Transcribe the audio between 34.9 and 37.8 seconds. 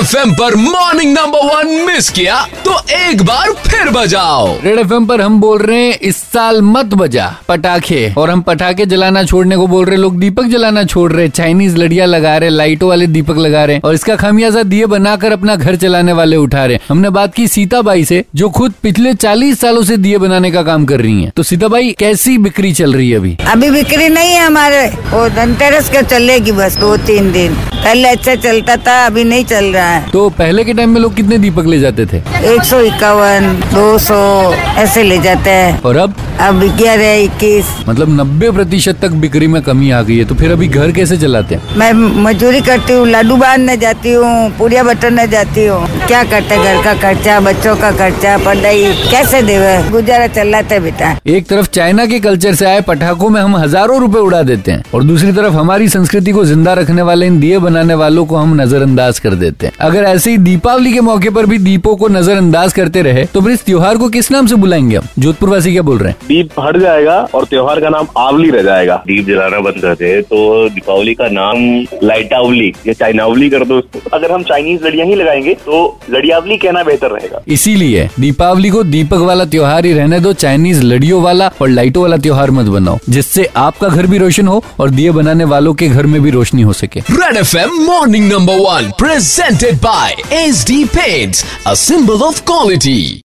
ले जाते हैं। और अब? अब ग्यारह इक्कीस?